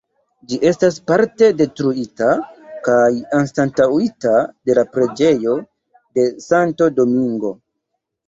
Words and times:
Ĝi 0.51 0.57
estas 0.67 0.95
parte 1.09 1.49
detruita 1.57 2.29
kaj 2.87 3.11
anstataŭita 3.41 4.33
de 4.69 4.75
la 4.79 4.87
preĝejo 4.95 5.55
de 6.19 6.27
Santo 6.47 6.89
Domingo. 7.01 7.53